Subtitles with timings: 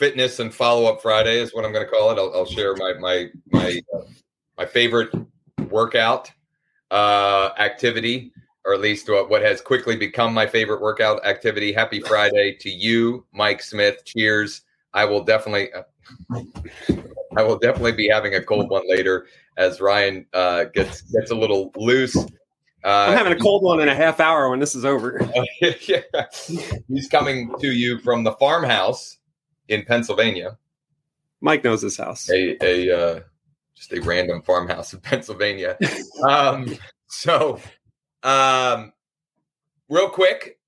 [0.00, 2.16] Fitness and follow up Friday is what I'm going to call it.
[2.16, 4.00] I'll, I'll share my my my uh,
[4.56, 5.10] my favorite
[5.68, 6.32] workout
[6.90, 8.32] uh, activity,
[8.64, 11.70] or at least what what has quickly become my favorite workout activity.
[11.70, 14.02] Happy Friday to you, Mike Smith.
[14.06, 14.62] Cheers.
[14.94, 15.70] I will definitely.
[15.70, 15.82] Uh,
[17.36, 19.26] I will definitely be having a cold one later
[19.58, 22.16] as Ryan uh, gets gets a little loose.
[22.16, 25.20] Uh, I'm having a cold one in a half hour when this is over.
[25.60, 26.00] yeah.
[26.88, 29.18] He's coming to you from the farmhouse
[29.70, 30.58] in Pennsylvania.
[31.40, 32.28] Mike knows this house.
[32.28, 33.20] A, a uh,
[33.74, 35.78] just a random farmhouse in Pennsylvania.
[36.28, 37.58] um, so,
[38.22, 38.92] um,
[39.88, 40.58] real quick,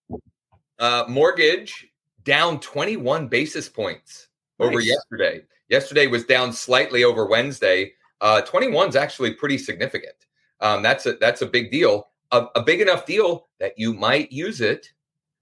[0.79, 1.89] uh, mortgage
[2.25, 4.69] down 21 basis points nice.
[4.69, 5.43] over yesterday.
[5.69, 7.93] Yesterday was down slightly over Wednesday.
[8.21, 10.15] Uh, 21 is actually pretty significant.
[10.61, 12.09] Um, that's a that's a big deal.
[12.31, 14.93] A, a big enough deal that you might use it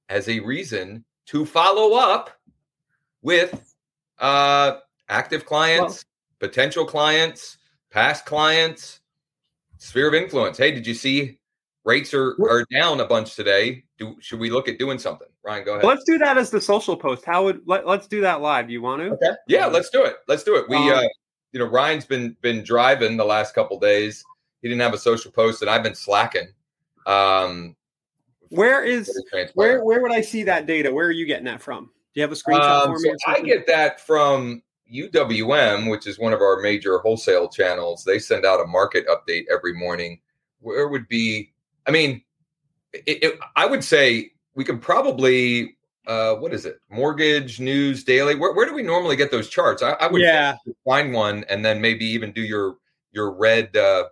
[0.08, 2.39] as a reason to follow up
[3.22, 3.74] with
[4.18, 6.04] uh, active clients,
[6.40, 7.58] well, potential clients,
[7.90, 9.00] past clients,
[9.78, 10.58] sphere of influence.
[10.58, 11.38] Hey, did you see
[11.84, 13.84] rates are, are down a bunch today?
[13.98, 15.28] Do should we look at doing something?
[15.42, 15.84] Ryan, go ahead.
[15.84, 17.24] Let's do that as the social post.
[17.24, 18.66] How would let, us do that live?
[18.66, 19.08] Do you want to?
[19.10, 19.36] Okay.
[19.48, 20.16] Yeah, let's do it.
[20.28, 20.68] Let's do it.
[20.68, 21.08] We um, uh
[21.52, 24.24] you know, Ryan's been been driving the last couple days.
[24.62, 26.48] He didn't have a social post and I've been slacking.
[27.06, 27.76] Um
[28.50, 29.10] where is
[29.54, 30.92] where where would I see that data?
[30.92, 31.90] Where are you getting that from?
[32.14, 33.14] Do you have a screenshot um, for me?
[33.24, 38.04] So I get that from UWM, which is one of our major wholesale channels.
[38.04, 40.20] They send out a market update every morning.
[40.60, 41.52] Where would be?
[41.86, 42.22] I mean,
[42.92, 45.76] it, it, I would say we could probably.
[46.06, 46.80] Uh, what is it?
[46.90, 48.34] Mortgage News Daily.
[48.34, 49.82] Where, where do we normally get those charts?
[49.82, 50.56] I, I would yeah.
[50.84, 52.78] find one and then maybe even do your
[53.12, 54.04] your red uh,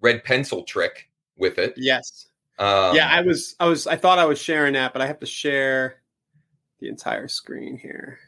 [0.00, 1.74] red pencil trick with it.
[1.76, 2.26] Yes.
[2.58, 5.20] Um, yeah, I was I was I thought I was sharing that, but I have
[5.20, 6.02] to share
[6.80, 8.18] the entire screen here.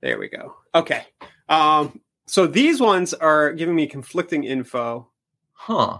[0.00, 0.56] There we go.
[0.74, 1.04] Okay.
[1.48, 5.08] Um, so these ones are giving me conflicting info.
[5.52, 5.98] Huh.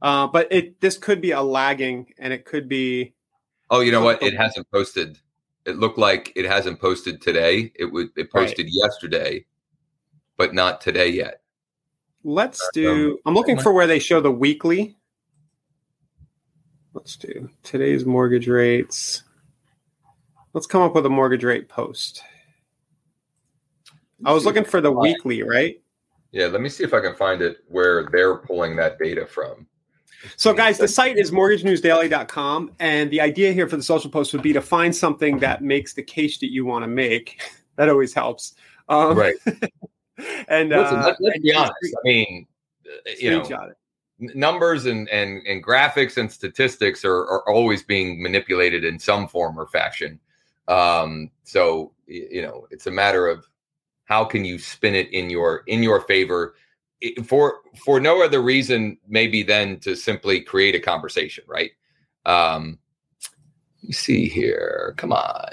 [0.00, 3.14] Uh, but it this could be a lagging and it could be
[3.70, 4.22] Oh, you know what?
[4.22, 5.18] It hasn't posted.
[5.64, 7.72] It looked like it hasn't posted today.
[7.74, 8.72] It would it posted right.
[8.72, 9.46] yesterday,
[10.36, 11.40] but not today yet.
[12.22, 14.96] Let's do um, I'm looking for where they show the weekly.
[16.92, 19.24] Let's do today's mortgage rates.
[20.54, 22.22] Let's come up with a mortgage rate post.
[24.24, 25.82] I was looking for the weekly, right?
[26.30, 29.66] Yeah, let me see if I can find it where they're pulling that data from.
[30.36, 32.72] So, guys, the site is mortgagenewsdaily.com.
[32.78, 35.92] And the idea here for the social post would be to find something that makes
[35.92, 37.42] the case that you want to make.
[37.76, 38.54] That always helps.
[38.88, 39.34] Um, right.
[40.46, 41.74] and Listen, uh, let's, be honest.
[41.82, 42.46] I mean,
[42.86, 43.72] uh, you know,
[44.20, 49.58] numbers and, and, and graphics and statistics are, are always being manipulated in some form
[49.58, 50.20] or fashion.
[50.68, 53.46] Um, so you know, it's a matter of
[54.04, 56.54] how can you spin it in your in your favor
[57.24, 61.72] for for no other reason maybe than to simply create a conversation, right?
[62.26, 62.78] Um,
[63.80, 64.94] you see here.
[64.96, 65.52] Come on.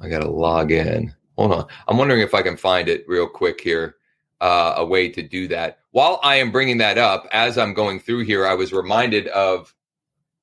[0.00, 1.14] I got to log in.
[1.38, 1.66] Hold on.
[1.86, 3.96] I'm wondering if I can find it real quick here.
[4.40, 5.78] Uh, a way to do that.
[5.92, 9.72] While I am bringing that up, as I'm going through here, I was reminded of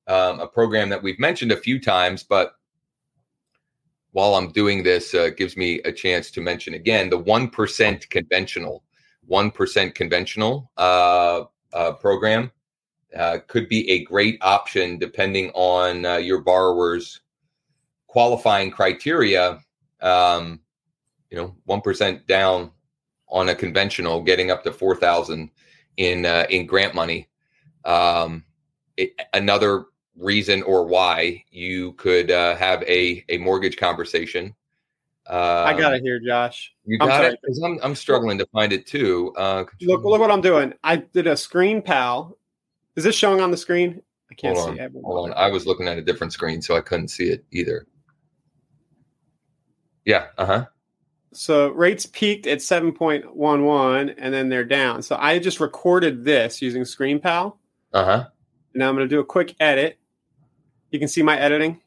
[0.06, 2.54] um, a program that we've mentioned a few times, but
[4.12, 8.82] while I'm doing this, uh, gives me a chance to mention again the 1% conventional,
[9.30, 12.50] 1% conventional uh, uh, program
[13.16, 17.20] uh, could be a great option depending on uh, your borrower's
[18.06, 19.60] qualifying criteria.
[20.00, 20.60] Um,
[21.30, 22.72] you know, 1% down
[23.28, 25.50] on a conventional, getting up to 4,000
[25.96, 27.28] in, uh, in grant money.
[27.84, 28.44] Um,
[28.96, 29.84] it, another
[30.20, 34.54] reason or why you could uh, have a a mortgage conversation.
[35.28, 36.72] Uh, I got it here, Josh.
[36.84, 39.32] You got I'm it because I'm I'm struggling to find it too.
[39.36, 40.74] Uh, look, look what I'm doing.
[40.82, 42.34] I did a ScreenPal.
[42.96, 44.02] Is this showing on the screen?
[44.30, 44.82] I can't hold see.
[44.82, 45.36] On, hold on.
[45.36, 47.86] I was looking at a different screen, so I couldn't see it either.
[50.04, 50.26] Yeah.
[50.38, 50.66] Uh huh.
[51.32, 55.00] So rates peaked at 7.11 and then they're down.
[55.02, 57.54] So I just recorded this using ScreenPal.
[57.92, 58.26] Uh huh.
[58.74, 59.99] Now I'm going to do a quick edit
[60.90, 61.80] you can see my editing.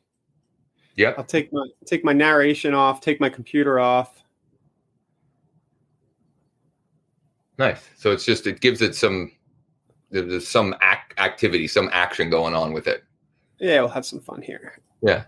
[0.95, 1.13] Yeah.
[1.17, 4.23] I'll take my take my narration off, take my computer off.
[7.57, 7.89] Nice.
[7.95, 9.31] So it's just it gives it some
[10.13, 13.03] there's some act, activity, some action going on with it.
[13.59, 14.79] Yeah, we'll have some fun here.
[15.01, 15.23] Yeah.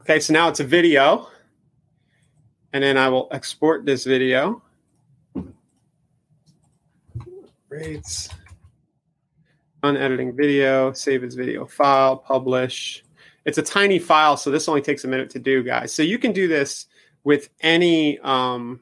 [0.00, 1.28] Okay, so now it's a video.
[2.72, 4.62] And then I will export this video.
[7.68, 8.28] Rates.
[9.82, 13.04] Unediting video, save as video file, publish.
[13.44, 15.92] It's a tiny file, so this only takes a minute to do, guys.
[15.92, 16.86] So you can do this
[17.24, 18.80] with any um,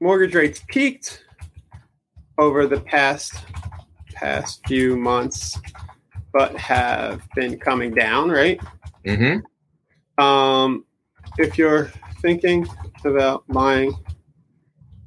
[0.00, 1.24] mortgage rates peaked
[2.38, 3.34] over the past
[4.14, 5.60] past few months,
[6.32, 8.60] but have been coming down, right?
[9.04, 10.22] Mm-hmm.
[10.22, 10.84] Um,
[11.38, 11.90] if you're
[12.20, 12.66] thinking
[13.04, 13.92] about buying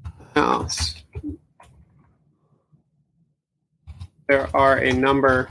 [0.06, 1.05] a house,
[4.28, 5.50] there are a number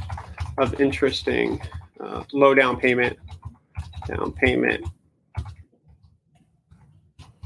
[0.58, 1.60] of interesting
[2.00, 3.18] uh, low down payment,
[4.06, 4.86] down payment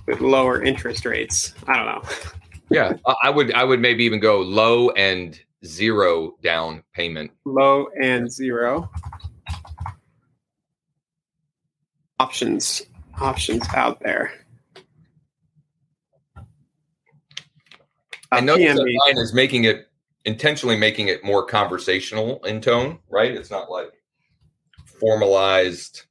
[0.07, 1.55] with lower interest rates.
[1.67, 2.03] I don't know.
[2.71, 2.93] yeah,
[3.23, 7.31] I would I would maybe even go low and zero down payment.
[7.45, 8.91] Low and zero
[12.19, 12.83] options
[13.21, 14.33] options out there.
[18.31, 19.88] I know that mine is making it
[20.25, 23.33] intentionally making it more conversational in tone, right?
[23.33, 23.93] It's not like
[24.85, 26.03] formalized,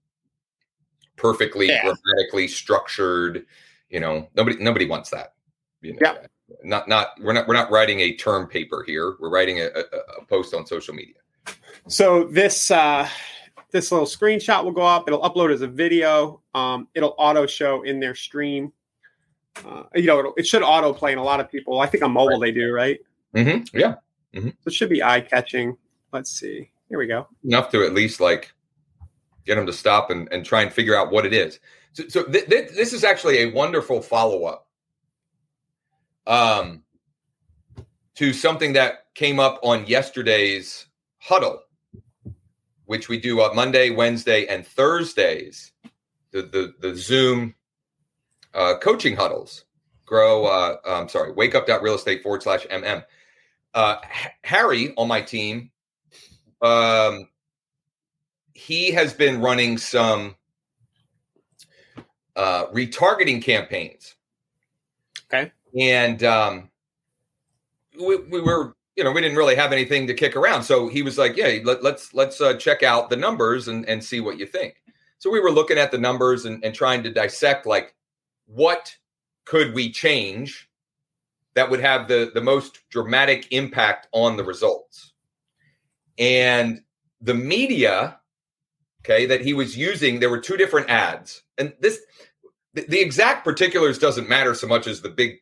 [1.15, 1.81] perfectly yeah.
[1.81, 3.45] grammatically structured.
[3.89, 5.33] You know, nobody nobody wants that.
[5.81, 6.27] You know, yeah.
[6.63, 9.15] not not we're not we're not writing a term paper here.
[9.19, 9.81] We're writing a, a,
[10.21, 11.15] a post on social media.
[11.87, 13.07] So this uh,
[13.71, 15.07] this little screenshot will go up.
[15.07, 16.41] It'll upload as a video.
[16.53, 18.73] Um, it'll auto show in their stream.
[19.65, 21.79] Uh, you know, it should auto play in a lot of people.
[21.79, 22.41] I think on mobile right.
[22.41, 22.99] they do, right?
[23.35, 23.77] Mm-hmm.
[23.77, 23.95] Yeah.
[24.33, 24.49] Mm-hmm.
[24.49, 25.77] So it should be eye catching.
[26.11, 26.71] Let's see.
[26.89, 27.27] Here we go.
[27.43, 28.53] Enough to at least like
[29.45, 31.59] get them to stop and, and try and figure out what it is.
[31.93, 34.67] So, so th- th- this is actually a wonderful follow up
[36.27, 36.83] um,
[38.15, 40.87] to something that came up on yesterday's
[41.19, 41.61] huddle,
[42.85, 45.71] which we do on Monday, Wednesday, and Thursdays.
[46.31, 47.55] The the the Zoom
[48.53, 49.65] uh, coaching huddles.
[50.05, 50.45] Grow.
[50.45, 51.31] Uh, I'm sorry.
[51.31, 51.67] Wake up.
[51.81, 53.03] Real estate forward slash mm.
[53.77, 54.01] Uh,
[54.43, 55.69] Harry on my team,
[56.63, 57.29] um,
[58.55, 60.35] he has been running some
[62.35, 64.15] uh, retargeting campaigns.
[65.31, 65.51] Okay.
[65.79, 66.71] And um,
[67.99, 70.63] we, we were, you know, we didn't really have anything to kick around.
[70.63, 73.87] So he was like, yeah, let, us let's, let's uh, check out the numbers and,
[73.87, 74.81] and see what you think.
[75.19, 77.93] So we were looking at the numbers and, and trying to dissect like
[78.47, 78.95] what
[79.45, 80.66] could we change
[81.57, 85.13] that would have the, the most dramatic impact on the results.
[86.19, 86.81] And
[87.19, 88.19] the media,
[89.01, 91.41] okay, that he was using, there were two different ads.
[91.57, 91.99] And this
[92.75, 95.37] the, the exact particulars doesn't matter so much as the big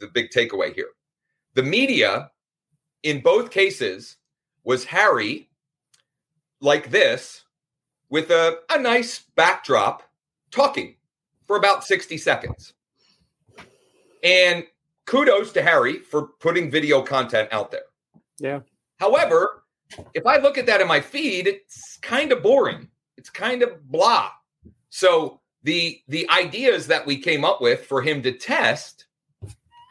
[0.00, 0.88] the big takeaway here.
[1.54, 2.32] The media
[3.04, 4.16] in both cases
[4.64, 5.50] was Harry
[6.60, 7.44] like this
[8.08, 10.02] with a, a nice backdrop
[10.50, 10.96] talking
[11.46, 12.72] for about 60 seconds.
[14.24, 14.64] And
[15.10, 17.82] kudos to Harry for putting video content out there.
[18.38, 18.60] Yeah.
[18.98, 19.64] However,
[20.14, 22.86] if I look at that in my feed, it's kind of boring.
[23.16, 24.30] It's kind of blah.
[24.88, 29.06] So the the ideas that we came up with for him to test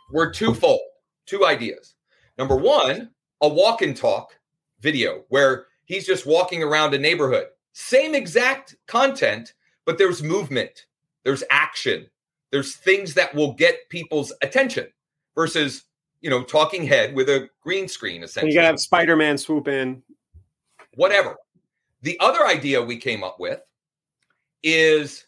[0.09, 0.79] were twofold.
[1.25, 1.95] Two ideas.
[2.37, 3.09] Number one,
[3.41, 4.39] a walk and talk
[4.79, 7.47] video where he's just walking around a neighborhood.
[7.73, 9.53] Same exact content,
[9.85, 10.85] but there's movement,
[11.25, 12.07] there's action,
[12.51, 14.87] there's things that will get people's attention
[15.39, 15.85] versus
[16.19, 18.51] you know talking head with a green screen essentially.
[18.51, 20.03] you gotta have Spider-Man swoop in.
[20.95, 21.37] Whatever.
[22.01, 23.61] The other idea we came up with
[24.63, 25.25] is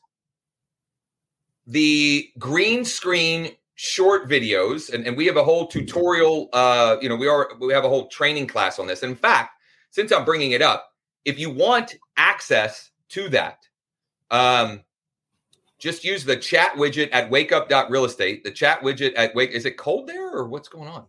[1.65, 7.15] the green screen short videos and, and we have a whole tutorial uh you know
[7.15, 9.51] we are we have a whole training class on this in fact
[9.89, 10.91] since i'm bringing it up
[11.25, 13.65] if you want access to that
[14.29, 14.81] um
[15.81, 18.43] just use the chat widget at wakeup.realestate.
[18.43, 21.05] The chat widget at wake is it cold there or what's going on?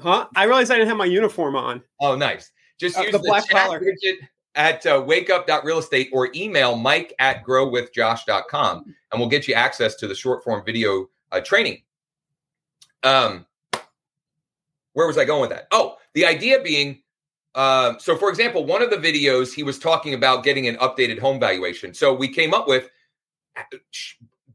[0.00, 0.28] Huh?
[0.36, 1.82] I realized I didn't have my uniform on.
[2.00, 2.52] Oh, nice.
[2.78, 3.80] Just uh, use the, the black chat collar.
[3.80, 4.18] widget
[4.54, 10.14] at uh, wakeup.realestate or email mike at growwithjosh.com and we'll get you access to the
[10.14, 11.82] short form video uh, training.
[13.02, 13.44] Um,
[14.92, 15.66] where was I going with that?
[15.72, 17.02] Oh, the idea being
[17.54, 21.18] uh, so, for example, one of the videos he was talking about getting an updated
[21.18, 21.92] home valuation.
[21.92, 22.88] So we came up with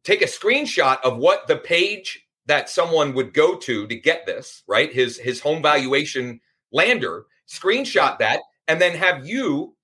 [0.04, 4.64] take a screenshot of what the page that someone would go to to get this,
[4.68, 4.92] right?
[4.94, 6.40] His his home valuation
[6.72, 9.76] lander, screenshot that and then have you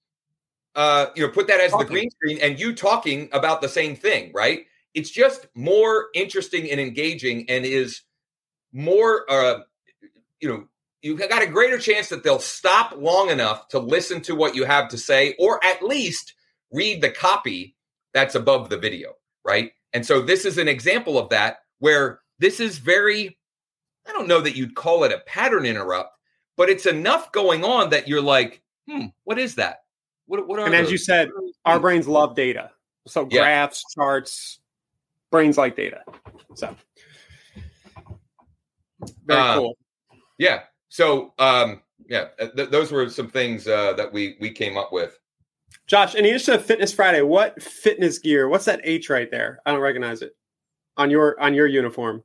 [0.76, 1.86] uh, you know, put that as talking.
[1.86, 4.66] the green screen and you talking about the same thing, right?
[4.94, 8.02] It's just more interesting and engaging and is
[8.72, 9.60] more, uh,
[10.40, 10.66] you know,
[11.02, 14.64] you've got a greater chance that they'll stop long enough to listen to what you
[14.66, 16.34] have to say or at least
[16.72, 17.76] read the copy
[18.14, 19.14] that's above the video,
[19.46, 19.72] right?
[19.94, 23.38] And so this is an example of that where this is very,
[24.08, 26.18] I don't know that you'd call it a pattern interrupt,
[26.58, 29.84] but it's enough going on that you're like, hmm, what is that?
[30.26, 31.30] What, what are and as you said,
[31.66, 32.72] our brains love data.
[33.08, 33.42] So yeah.
[33.42, 34.60] graphs, charts,
[35.32, 36.04] brains like data.
[36.56, 36.76] So
[39.26, 39.78] very uh, cool.
[40.38, 40.62] Yeah.
[40.90, 45.20] So um, yeah, th- those were some things uh, that we we came up with.
[45.94, 48.50] Josh, in addition to Fitness Friday, what fitness gear?
[48.50, 49.60] What's that H right there?
[49.64, 50.36] I don't recognize it
[50.98, 52.24] on your on your uniform.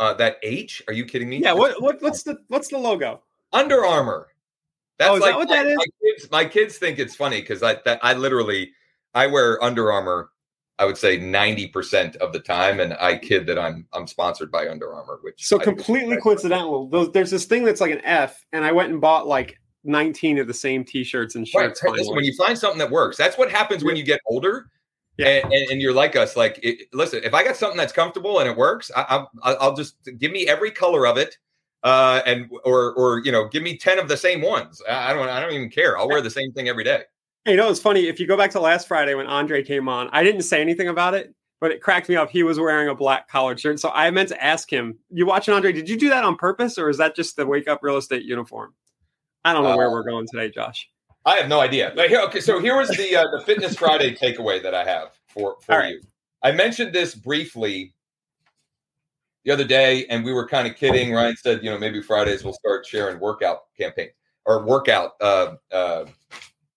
[0.00, 0.82] Uh, that H?
[0.88, 1.36] Are you kidding me?
[1.40, 1.52] Yeah.
[1.52, 3.22] What, what what's the what's the logo?
[3.52, 4.30] Under Armour.
[4.98, 5.76] That's oh, is like, that what that is?
[5.76, 8.72] My kids, my kids think it's funny because I that I literally
[9.14, 10.30] I wear Under Armour.
[10.80, 14.50] I would say ninety percent of the time, and I kid that I'm I'm sponsored
[14.50, 15.20] by Under Armour.
[15.22, 16.88] Which so I completely coincidental.
[16.88, 20.46] There's this thing that's like an F, and I went and bought like 19 of
[20.46, 21.82] the same t-shirts and shirts.
[21.82, 21.92] Right.
[21.92, 24.70] Listen, when you find something that works, that's what happens when you get older.
[25.18, 25.28] Yeah.
[25.28, 26.36] And, and, and you're like us.
[26.36, 29.26] Like, it, listen, if I got something that's comfortable and it works, I,
[29.60, 31.36] will just give me every color of it,
[31.82, 34.80] uh, and or or you know, give me ten of the same ones.
[34.88, 35.98] I don't I don't even care.
[35.98, 37.02] I'll wear the same thing every day.
[37.46, 38.06] You know, it's funny.
[38.06, 40.88] If you go back to last Friday when Andre came on, I didn't say anything
[40.88, 42.30] about it, but it cracked me up.
[42.30, 44.96] He was wearing a black collared shirt, so I meant to ask him.
[45.10, 45.72] You watching Andre?
[45.72, 48.22] Did you do that on purpose, or is that just the wake up real estate
[48.22, 48.74] uniform?
[49.44, 50.88] I don't know uh, where we're going today, Josh.
[51.24, 51.92] I have no idea.
[51.94, 55.18] But here, okay, so here was the uh, the Fitness Friday takeaway that I have
[55.28, 55.94] for for right.
[55.94, 56.00] you.
[56.42, 57.94] I mentioned this briefly
[59.44, 61.12] the other day, and we were kind of kidding.
[61.12, 64.08] Ryan said, you know, maybe Fridays we'll start sharing workout campaign
[64.44, 66.06] or workout uh, uh,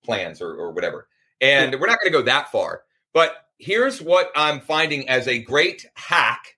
[0.03, 1.07] plans or, or whatever.
[1.41, 2.83] And we're not going to go that far.
[3.13, 6.57] But here's what I'm finding as a great hack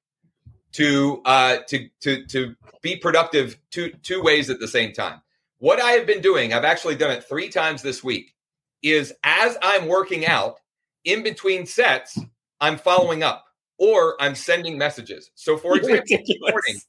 [0.74, 5.22] to uh, to to to be productive two two ways at the same time.
[5.60, 8.36] What I have been doing, I've actually done it three times this week,
[8.84, 10.60] is as I'm working out
[11.04, 12.20] in between sets,
[12.60, 13.46] I'm following up
[13.80, 15.32] or I'm sending messages.
[15.36, 16.06] So, for example,
[16.42, 16.80] morning,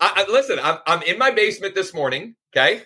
[0.00, 2.36] I, I, listen, I'm, I'm in my basement this morning.
[2.54, 2.82] Okay.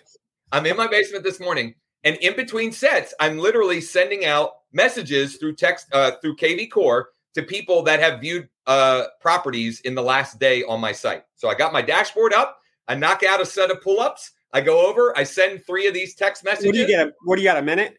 [0.51, 1.75] I'm in my basement this morning.
[2.03, 7.09] And in between sets, I'm literally sending out messages through text, uh, through KV Core
[7.33, 11.23] to people that have viewed uh, properties in the last day on my site.
[11.35, 12.59] So I got my dashboard up.
[12.87, 14.31] I knock out a set of pull ups.
[14.53, 16.67] I go over, I send three of these text messages.
[16.67, 17.07] What do you get?
[17.07, 17.57] A, what do you got?
[17.57, 17.97] A minute?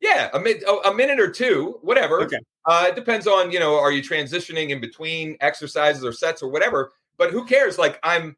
[0.00, 2.22] Yeah, a, minute, a minute or two, whatever.
[2.22, 2.38] Okay.
[2.66, 6.50] Uh, it depends on you know, are you transitioning in between exercises or sets or
[6.50, 6.92] whatever?
[7.16, 7.78] But who cares?
[7.78, 8.36] Like I'm,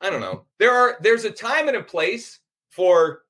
[0.00, 0.44] I don't know.
[0.58, 3.22] There are there's a time and a place for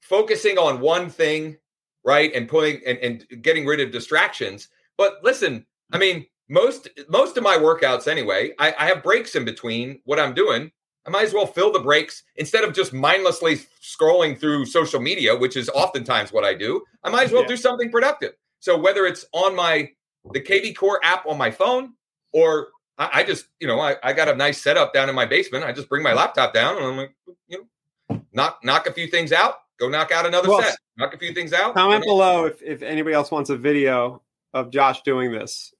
[0.00, 1.56] focusing on one thing,
[2.04, 4.68] right, and putting and, and getting rid of distractions.
[4.98, 9.44] But listen, I mean, most most of my workouts anyway, I, I have breaks in
[9.44, 10.72] between what I'm doing
[11.06, 15.34] I might as well fill the breaks instead of just mindlessly scrolling through social media,
[15.34, 16.82] which is oftentimes what I do.
[17.02, 17.48] I might as well yeah.
[17.48, 18.32] do something productive.
[18.60, 19.90] So whether it's on my
[20.32, 21.94] the KV Core app on my phone,
[22.32, 25.26] or I, I just you know I, I, got a nice setup down in my
[25.26, 25.64] basement.
[25.64, 27.14] I just bring my laptop down and I'm like
[27.48, 27.66] you
[28.10, 31.18] know knock knock a few things out, go knock out another well, set, knock a
[31.18, 31.74] few things out.
[31.74, 35.72] Comment below if if anybody else wants a video of Josh doing this.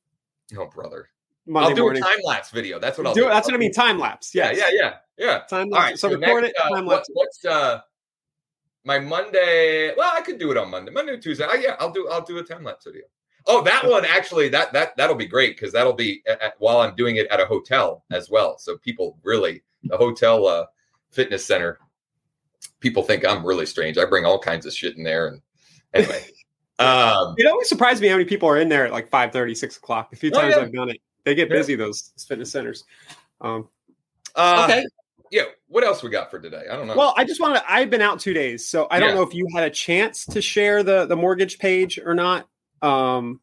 [0.57, 1.11] Oh brother.
[1.47, 2.03] Monday I'll do morning.
[2.03, 2.79] a time lapse video.
[2.79, 3.23] That's what I'll do.
[3.23, 3.29] do.
[3.29, 3.73] That's what I mean.
[3.73, 4.35] Time lapse.
[4.35, 5.41] Yeah, yeah, yeah, yeah.
[5.49, 5.75] Time lapse.
[5.75, 5.99] All right.
[5.99, 6.65] So, so record next, it.
[6.65, 7.09] Uh, time lapse.
[7.13, 7.81] What, what's uh
[8.85, 9.95] my Monday?
[9.97, 11.47] Well, I could do it on Monday, Monday, or Tuesday.
[11.49, 12.09] Oh, yeah, I'll do.
[12.11, 13.05] I'll do a time lapse video.
[13.47, 14.49] Oh, that one actually.
[14.49, 17.41] That that that'll be great because that'll be at, at, while I'm doing it at
[17.41, 18.59] a hotel as well.
[18.59, 20.67] So people really the hotel uh,
[21.11, 21.79] fitness center.
[22.81, 23.99] People think I'm really strange.
[23.99, 25.43] I bring all kinds of shit in there, and
[25.95, 26.25] anyway.
[26.81, 29.55] Um, it always surprised me how many people are in there at like 5 30,
[29.55, 30.15] 6 o'clock.
[30.15, 30.65] A few oh, times oh, yeah.
[30.65, 31.03] I've done it.
[31.25, 32.85] They get busy those fitness centers.
[33.41, 33.69] Um,
[34.35, 34.85] uh, okay.
[35.31, 35.45] Yeah.
[35.69, 36.65] What else we got for today?
[36.71, 36.97] I don't know.
[36.97, 37.61] Well, I just wanted.
[37.61, 39.15] To, I've been out two days, so I don't yeah.
[39.17, 42.49] know if you had a chance to share the the mortgage page or not.
[42.83, 43.41] Um,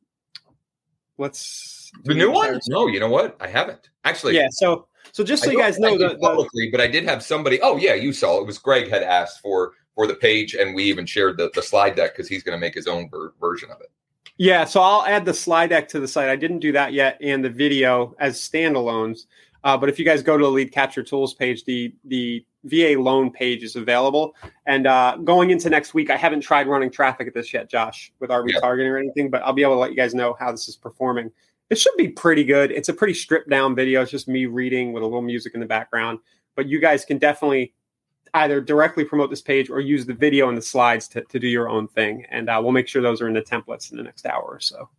[1.18, 2.60] let's the new one.
[2.68, 3.38] No, you know what?
[3.40, 4.36] I haven't actually.
[4.36, 4.48] Yeah.
[4.52, 7.60] So so just so you guys know the, publicly, but I did have somebody.
[7.62, 10.84] Oh yeah, you saw it was Greg had asked for for the page, and we
[10.84, 13.70] even shared the the slide deck because he's going to make his own ver- version
[13.72, 13.92] of it.
[14.38, 16.30] Yeah, so I'll add the slide deck to the site.
[16.30, 19.26] I didn't do that yet, and the video as standalones.
[19.64, 23.00] Uh, but if you guys go to the lead capture tools page, the the VA
[23.00, 24.36] loan page is available.
[24.66, 28.12] And uh, going into next week, I haven't tried running traffic at this yet, Josh,
[28.20, 28.92] with our retargeting yeah.
[28.92, 31.32] or anything, but I'll be able to let you guys know how this is performing.
[31.70, 32.72] It should be pretty good.
[32.72, 34.02] It's a pretty stripped down video.
[34.02, 36.20] It's just me reading with a little music in the background.
[36.56, 37.74] But you guys can definitely
[38.34, 41.48] either directly promote this page or use the video and the slides to, to do
[41.48, 42.26] your own thing.
[42.30, 44.60] And uh, we'll make sure those are in the templates in the next hour or
[44.60, 44.90] so.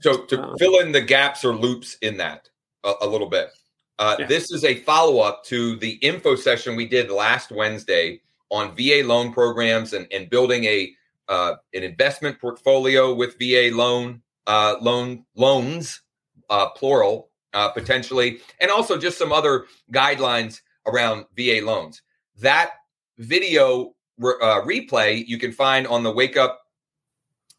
[0.00, 2.48] So to um, fill in the gaps or loops in that
[2.84, 3.50] a, a little bit,
[3.98, 4.26] uh, yeah.
[4.26, 9.02] this is a follow up to the info session we did last Wednesday on VA
[9.04, 10.92] loan programs and, and building a
[11.28, 16.00] uh, an investment portfolio with VA loan uh, loan loans
[16.48, 22.02] uh, plural uh, potentially, and also just some other guidelines around VA loans.
[22.40, 22.72] That
[23.18, 26.60] video re- uh, replay you can find on the Wake Up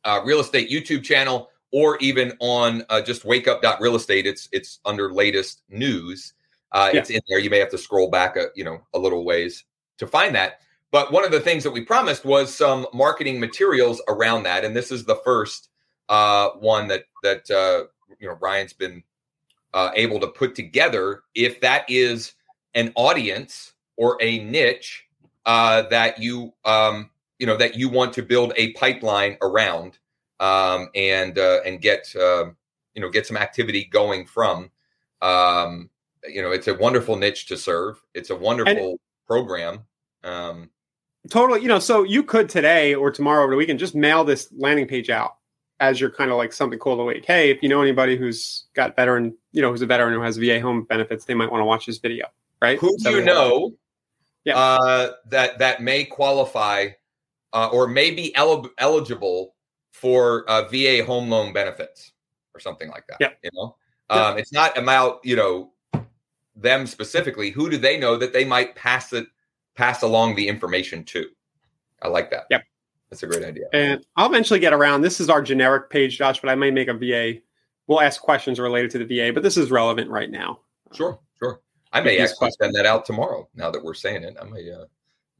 [0.03, 4.25] uh, Real Estate YouTube channel or even on uh, just Real Estate.
[4.25, 6.33] It's it's under latest news.
[6.71, 6.99] Uh, yeah.
[6.99, 7.39] It's in there.
[7.39, 9.65] You may have to scroll back a you know a little ways
[9.97, 10.59] to find that.
[10.91, 14.75] But one of the things that we promised was some marketing materials around that, and
[14.75, 15.69] this is the first
[16.09, 17.85] uh, one that that uh,
[18.19, 19.03] you know Ryan's been
[19.73, 21.23] uh, able to put together.
[21.33, 22.33] If that is
[22.73, 25.05] an audience or a niche
[25.45, 29.97] uh, that you um, you know that you want to build a pipeline around
[30.39, 32.45] um, and uh, and get uh,
[32.93, 34.71] you know get some activity going from.
[35.21, 35.89] Um,
[36.27, 38.01] you know, it's a wonderful niche to serve.
[38.13, 39.85] It's a wonderful and, program.
[40.23, 40.69] Um,
[41.29, 41.61] totally.
[41.61, 44.87] You know, so you could today or tomorrow over the weekend just mail this landing
[44.87, 45.37] page out
[45.79, 47.25] as you're kind of like something cool to week.
[47.25, 50.37] Hey, if you know anybody who's got veteran, you know, who's a veteran who has
[50.37, 52.27] VA home benefits, they might want to watch this video
[52.61, 52.79] right?
[52.79, 53.73] Who do you know
[54.45, 54.57] yeah.
[54.57, 56.89] uh, that that may qualify
[57.53, 59.55] uh, or may be el- eligible
[59.91, 62.11] for uh, VA home loan benefits
[62.53, 63.17] or something like that?
[63.19, 63.29] Yeah.
[63.43, 63.75] You know,
[64.09, 65.71] um, it's not about you know
[66.55, 67.49] them specifically.
[67.49, 69.27] Who do they know that they might pass it
[69.75, 71.27] pass along the information to?
[72.01, 72.45] I like that.
[72.49, 72.63] Yep.
[73.09, 73.65] That's a great idea.
[73.73, 75.01] And I'll eventually get around.
[75.01, 77.41] This is our generic page, Josh, but I may make a VA.
[77.87, 80.59] We'll ask questions related to the VA, but this is relevant right now.
[80.93, 81.19] Sure, sure.
[81.93, 83.47] I may actually send that out tomorrow.
[83.55, 84.85] Now that we're saying it, I may, uh,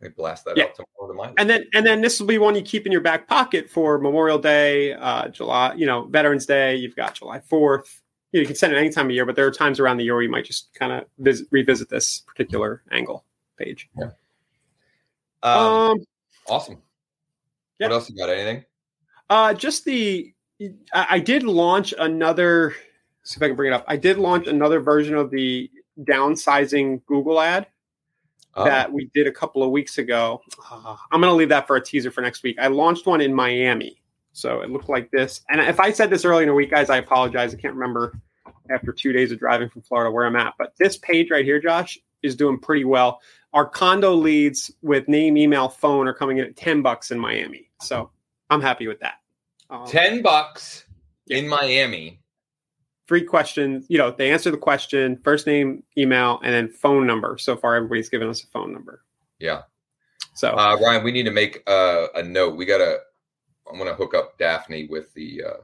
[0.01, 0.65] may blast that yeah.
[0.65, 1.34] out tomorrow to my.
[1.38, 3.98] And then, and then this will be one you keep in your back pocket for
[3.98, 6.75] Memorial Day, uh, July, you know, Veterans Day.
[6.75, 8.01] You've got July Fourth.
[8.31, 9.97] You, know, you can send it any time of year, but there are times around
[9.97, 13.25] the year where you might just kind of visit, revisit this particular angle
[13.58, 13.89] page.
[13.97, 14.12] Yeah.
[15.43, 15.97] Um, um
[16.47, 16.82] awesome.
[17.80, 17.88] Yeah.
[17.88, 18.30] What else you got?
[18.30, 18.65] Anything?
[19.30, 20.34] Uh, just the
[20.93, 22.75] I, I did launch another.
[23.23, 23.86] See if I can bring it up.
[23.88, 27.67] I did launch another version of the downsizing Google ad
[28.56, 28.63] oh.
[28.63, 30.41] that we did a couple of weeks ago.
[30.69, 32.58] Uh, I'm going to leave that for a teaser for next week.
[32.60, 34.01] I launched one in Miami.
[34.34, 35.41] So it looked like this.
[35.49, 37.54] And if I said this earlier in the week, guys, I apologize.
[37.54, 38.17] I can't remember
[38.69, 40.54] after two days of driving from Florida where I'm at.
[40.58, 43.19] But this page right here, Josh, is doing pretty well.
[43.54, 47.69] Our condo leads with name, email, phone are coming in at 10 bucks in Miami.
[47.82, 48.12] So
[48.49, 49.15] I'm happy with that.
[49.69, 50.86] Um, 10 bucks
[51.25, 51.39] yeah.
[51.39, 52.20] in Miami
[53.12, 53.86] three questions.
[53.89, 57.38] You know, they answer the question, first name, email, and then phone number.
[57.38, 59.04] So far, everybody's given us a phone number.
[59.38, 59.63] Yeah.
[60.34, 62.56] So uh, Ryan, we need to make uh, a note.
[62.56, 63.00] We gotta.
[63.69, 65.58] I'm gonna hook up Daphne with the uh,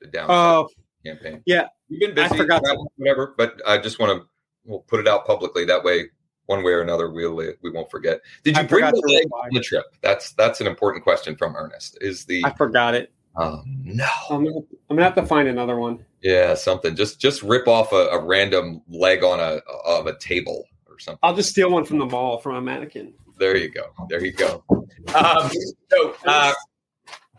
[0.00, 0.68] the down oh,
[1.04, 1.42] campaign.
[1.44, 2.34] Yeah, you've been busy.
[2.34, 2.62] I forgot
[2.96, 4.26] whatever, but I just want to
[4.64, 5.66] we'll put it out publicly.
[5.66, 6.06] That way,
[6.46, 8.22] one way or another, we'll we won't forget.
[8.44, 9.84] Did you I bring the leg on the trip?
[10.00, 11.98] That's that's an important question from Ernest.
[12.00, 13.12] Is the I forgot it.
[13.36, 14.06] Oh no!
[14.30, 16.04] I'm gonna, I'm gonna have to find another one.
[16.22, 16.94] Yeah, something.
[16.94, 21.18] Just just rip off a, a random leg on a of a table or something.
[21.22, 23.14] I'll just steal one from the mall from a mannequin.
[23.38, 23.92] There you go.
[24.08, 24.62] There you go.
[25.14, 25.50] Um,
[25.90, 26.52] so uh,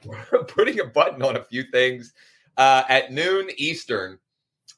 [0.03, 2.13] we're putting a button on a few things
[2.57, 4.19] uh, at noon Eastern.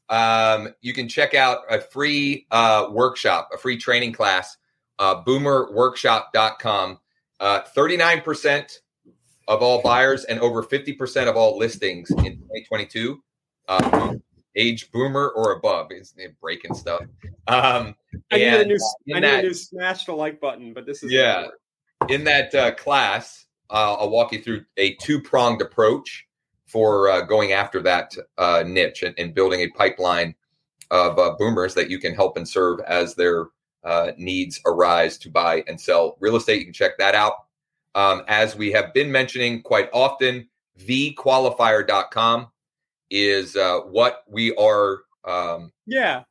[0.09, 4.55] Um, you can check out a free uh, workshop, a free training class,
[4.99, 6.99] uh, boomerworkshop.com.
[7.39, 8.79] Uh, 39%
[9.47, 13.21] of all buyers and over 50% of all listings in 2022
[13.67, 14.15] uh,
[14.55, 15.91] age boomer or above.
[15.91, 17.01] is breaking stuff.
[17.47, 17.95] Um,
[18.31, 18.77] I need a new,
[19.13, 21.47] I need that, a new smash the like button, but this is yeah.
[22.09, 26.27] In that uh, class, uh, I'll walk you through a two pronged approach
[26.67, 30.35] for uh, going after that uh, niche and, and, building a pipeline
[30.91, 33.47] of uh, boomers that you can help and serve as their
[33.83, 36.59] uh, needs arise to buy and sell real estate.
[36.59, 37.44] You can check that out.
[37.95, 42.47] Um, as we have been mentioning quite often, vqualifier.com
[43.09, 44.99] is uh, what we are.
[45.23, 46.23] Um, yeah.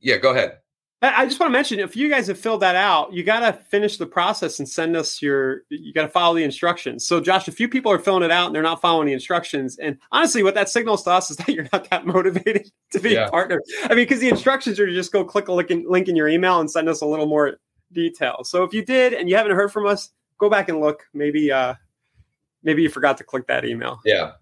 [0.00, 0.58] Yeah, go ahead.
[1.02, 3.54] I just want to mention if you guys have filled that out, you got to
[3.54, 5.62] finish the process and send us your.
[5.70, 7.06] You got to follow the instructions.
[7.06, 9.78] So, Josh, a few people are filling it out and they're not following the instructions.
[9.78, 13.12] And honestly, what that signals to us is that you're not that motivated to be
[13.12, 13.28] yeah.
[13.28, 13.62] a partner.
[13.84, 16.16] I mean, because the instructions are to just go click a link in, link in
[16.16, 17.56] your email and send us a little more
[17.92, 18.42] detail.
[18.44, 20.10] So, if you did and you haven't heard from us,
[20.40, 21.06] go back and look.
[21.14, 21.74] Maybe, uh
[22.62, 24.00] maybe you forgot to click that email.
[24.04, 24.32] Yeah,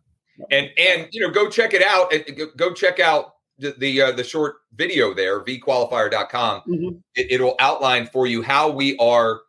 [0.51, 2.13] and and you know go check it out
[2.57, 6.97] go check out the the, uh, the short video there, vqualifier.com, mm-hmm.
[7.17, 9.41] it, it'll outline for you how we are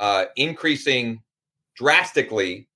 [0.00, 1.22] uh, increasing
[1.74, 2.68] drastically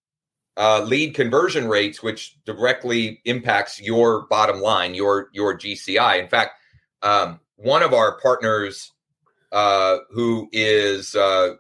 [0.57, 6.21] uh, lead conversion rates, which directly impacts your bottom line, your your GCI.
[6.21, 6.53] In fact,
[7.03, 8.93] um, one of our partners
[9.53, 11.55] uh, who is uh,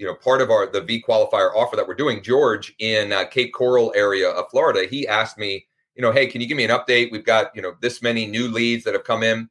[0.00, 3.26] you know part of our the V qualifier offer that we're doing, George in uh,
[3.26, 6.64] Cape Coral area of Florida, he asked me, you know, hey, can you give me
[6.64, 7.12] an update?
[7.12, 9.50] We've got you know this many new leads that have come in,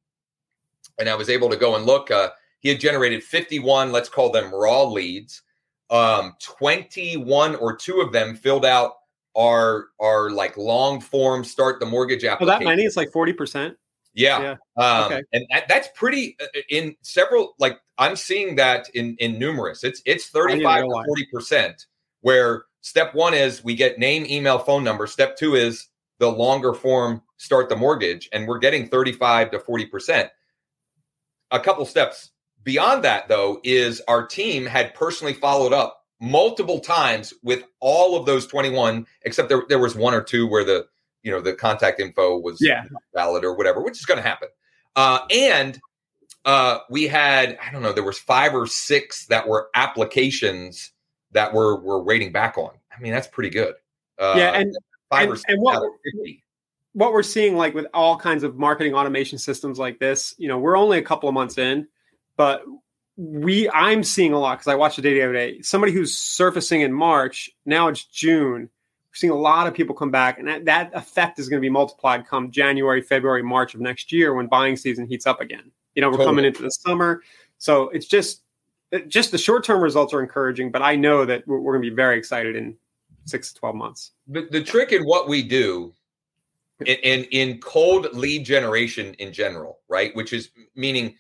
[0.97, 2.09] and I was able to go and look.
[2.09, 2.29] Uh,
[2.61, 5.43] he had generated 51, let's call them raw leads.
[5.91, 8.95] Um, 21 or two of them filled out
[9.37, 12.55] our our like long form start the mortgage application.
[12.55, 12.83] Oh, that many?
[12.83, 13.77] It's like 40 percent.
[14.13, 14.57] Yeah.
[14.77, 14.83] yeah.
[14.83, 15.23] Um, okay.
[15.33, 20.01] And that, that's pretty uh, in several, like I'm seeing that in, in numerous, it's,
[20.05, 21.03] it's 35 to
[21.35, 21.85] 40%
[22.21, 25.05] where step one is we get name, email, phone number.
[25.05, 30.29] Step two is the longer form start the mortgage and we're getting 35 to 40%.
[31.51, 32.31] A couple steps
[32.63, 38.25] beyond that though, is our team had personally followed up multiple times with all of
[38.25, 40.85] those 21, except there, there was one or two where the,
[41.23, 42.85] you know the contact info was yeah.
[43.13, 44.47] valid or whatever, which is going to happen.
[44.95, 45.79] Uh, and
[46.49, 50.91] uh, we had I don't know there was five or six that were applications
[51.31, 52.71] that were were waiting back on.
[52.95, 53.75] I mean that's pretty good.
[54.17, 54.75] Uh, yeah, and
[55.11, 55.81] five and, or six and what,
[56.93, 60.57] what we're seeing like with all kinds of marketing automation systems like this, you know,
[60.57, 61.87] we're only a couple of months in,
[62.35, 62.63] but
[63.15, 65.61] we I'm seeing a lot because I watched the data the other day.
[65.61, 68.71] Somebody who's surfacing in March, now it's June
[69.09, 71.65] we're seeing a lot of people come back, and that, that effect is going to
[71.65, 75.71] be multiplied come January, February, March of next year when buying season heats up again.
[75.99, 76.27] You know, we're totally.
[76.27, 77.23] coming into the summer,
[77.57, 78.43] so it's just
[79.09, 81.89] just the short term results are encouraging, but I know that we're, we're going to
[81.89, 82.77] be very excited in
[83.25, 84.11] six to twelve months.
[84.29, 85.93] The, the trick in what we do
[86.79, 90.15] in, in, in cold lead generation in general, right?
[90.15, 91.15] Which is meaning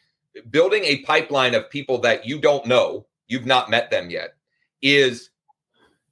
[0.49, 4.35] building a pipeline of people that you don't know, you've not met them yet,
[4.81, 5.29] is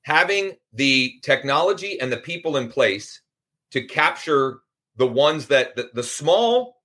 [0.01, 3.21] having the technology and the people in place
[3.71, 4.59] to capture
[4.97, 6.76] the ones that the, the small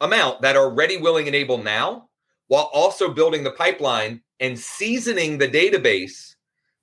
[0.00, 2.08] amount that are ready, willing, and able now,
[2.48, 6.34] while also building the pipeline and seasoning the database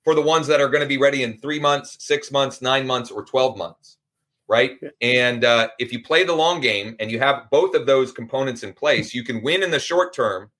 [0.04, 2.86] for the ones that are going to be ready in three months, six months, nine
[2.86, 3.98] months, or 12 months.
[4.46, 4.78] Right.
[4.80, 4.88] Yeah.
[5.02, 8.62] And uh, if you play the long game and you have both of those components
[8.62, 10.50] in place, you can win in the short term,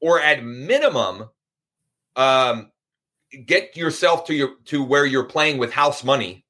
[0.00, 1.28] or at minimum,
[2.14, 2.70] um,
[3.44, 6.44] get yourself to your to where you're playing with house money.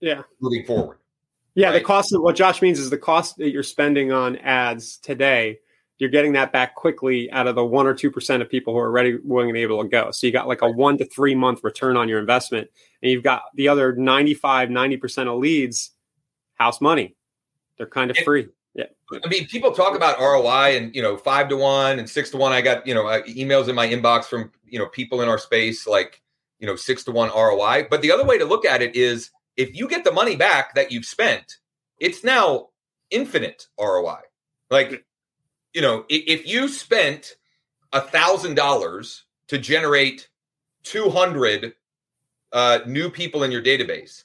[0.00, 0.22] Yeah.
[0.40, 0.98] Moving forward.
[1.56, 1.78] Yeah, right?
[1.78, 5.58] the cost of what Josh means is the cost that you're spending on ads today.
[5.98, 8.78] You're getting that back quickly out of the one or two percent of people who
[8.78, 10.10] are ready, willing, and able to go.
[10.10, 12.68] So you got like a one to three month return on your investment,
[13.02, 15.92] and you've got the other 95, 90 percent of leads,
[16.56, 17.16] house money.
[17.78, 18.48] They're kind of free.
[18.74, 18.84] Yeah.
[19.24, 22.36] I mean, people talk about ROI and you know five to one and six to
[22.36, 22.52] one.
[22.52, 25.38] I got you know uh, emails in my inbox from you know people in our
[25.38, 26.20] space like
[26.58, 27.86] you know six to one ROI.
[27.88, 30.74] But the other way to look at it is if you get the money back
[30.74, 31.56] that you've spent,
[31.98, 32.68] it's now
[33.10, 34.20] infinite ROI.
[34.70, 35.04] Like
[35.74, 37.36] you know, if you spent
[37.92, 40.28] a thousand dollars to generate
[40.82, 41.74] two hundred
[42.52, 44.24] uh, new people in your database,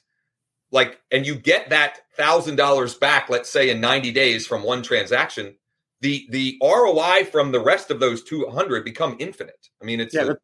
[0.72, 4.82] like and you get that thousand dollars back let's say in 90 days from one
[4.82, 5.54] transaction
[6.00, 9.68] the the roi from the rest of those 200 become infinite.
[9.80, 10.38] I mean it's yeah a, the,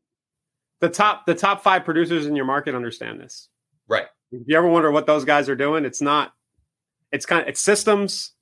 [0.81, 3.49] the, top the top five producers in your market understand this
[4.33, 6.33] if you ever wonder what those guys are doing it's not
[7.13, 8.33] it's kind of it's systems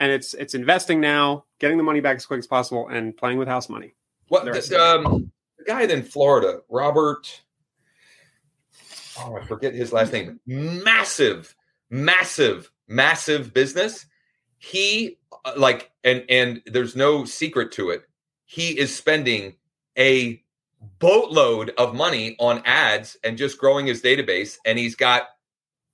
[0.00, 3.38] and it's it's investing now getting the money back as quick as possible and playing
[3.38, 3.94] with house money
[4.28, 7.42] what the, um, the guy in florida robert
[9.18, 10.40] oh, I forget his last name.
[10.46, 11.54] Massive,
[11.90, 14.06] massive, massive business.
[14.58, 18.02] He uh, like, and and there's no secret to it.
[18.44, 19.56] He is spending
[19.96, 20.42] a
[20.98, 25.24] boatload of money on ads and just growing his database, and he's got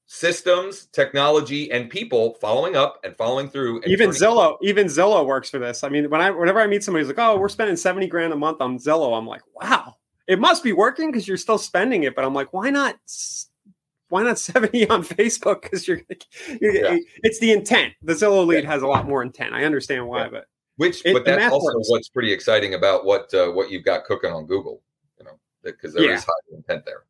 [0.06, 3.82] systems, technology, and people following up and following through.
[3.82, 5.84] And even Zillow, even Zillow works for this.
[5.84, 8.32] I mean, when I whenever I meet somebody who's like, "Oh, we're spending seventy grand
[8.32, 12.04] a month on Zillow," I'm like, "Wow, it must be working because you're still spending
[12.04, 12.14] it.
[12.14, 12.96] But I'm like, why not?
[14.08, 15.62] Why not 70 on Facebook?
[15.62, 16.00] Because you're,
[16.60, 16.98] you're yeah.
[17.22, 17.94] it's the intent.
[18.02, 18.70] The Zillow lead yeah.
[18.70, 19.54] has a lot more intent.
[19.54, 20.28] I understand why, yeah.
[20.30, 21.90] but which, it, but that's also works.
[21.90, 24.82] what's pretty exciting about what uh, what you've got cooking on Google.
[25.18, 27.04] You know, because there is high intent there.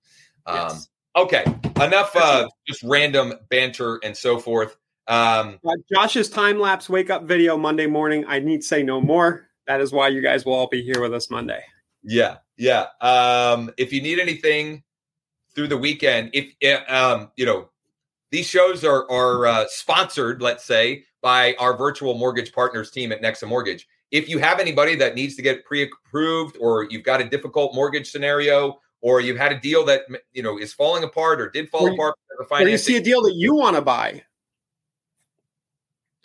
[0.46, 0.88] Um, yes.
[1.16, 1.44] Okay,
[1.80, 4.76] enough uh, just random banter and so forth.
[5.06, 8.24] Um, uh, Josh's time lapse wake up video Monday morning.
[8.26, 9.48] I need say no more.
[9.66, 11.62] That is why you guys will all be here with us Monday.
[12.02, 12.86] Yeah, yeah.
[13.00, 14.82] Um, if you need anything
[15.54, 16.52] through the weekend, if
[16.88, 17.70] um, you know,
[18.34, 23.22] these shows are are uh, sponsored, let's say, by our virtual mortgage partners team at
[23.22, 23.86] Nexa Mortgage.
[24.10, 28.10] If you have anybody that needs to get pre-approved, or you've got a difficult mortgage
[28.10, 31.88] scenario, or you've had a deal that you know is falling apart or did fall
[31.88, 32.16] or apart,
[32.50, 34.20] or you see a deal that you want to buy,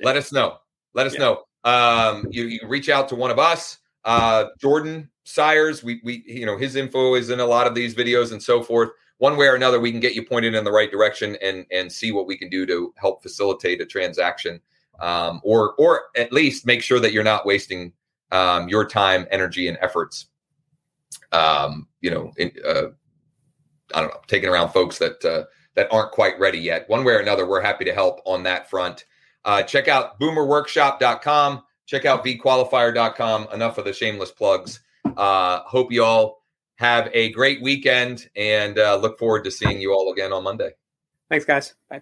[0.02, 0.58] let us know.
[0.96, 1.20] Let us yeah.
[1.20, 1.44] know.
[1.64, 5.84] Um, you, you reach out to one of us, uh, Jordan Sires.
[5.84, 8.64] We we you know his info is in a lot of these videos and so
[8.64, 8.90] forth.
[9.20, 11.92] One way or another, we can get you pointed in the right direction and and
[11.92, 14.62] see what we can do to help facilitate a transaction,
[15.00, 17.94] um, or or at least make sure that you're not wasting
[18.32, 20.28] um, your time, energy, and efforts.
[21.32, 22.88] Um, you know, in, uh,
[23.94, 25.44] I don't know, taking around folks that uh,
[25.76, 26.90] that aren't quite ready yet.
[26.90, 29.06] One way or another, we're happy to help on that front.
[29.44, 31.64] Uh, check out boomerworkshop.com.
[31.86, 33.48] Check out vqualifier.com.
[33.52, 34.80] Enough of the shameless plugs.
[35.18, 36.39] Uh, hope you all
[36.80, 40.72] have a great weekend and uh, look forward to seeing you all again on Monday.
[41.30, 41.76] Thanks, guys.
[41.90, 42.02] Bye.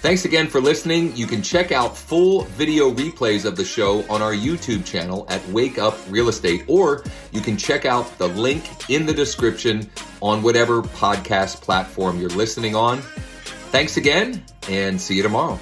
[0.00, 1.16] Thanks again for listening.
[1.16, 5.46] You can check out full video replays of the show on our YouTube channel at
[5.48, 10.42] Wake Up Real Estate, or you can check out the link in the description on
[10.42, 12.98] whatever podcast platform you're listening on.
[13.70, 15.58] Thanks again, and see you tomorrow.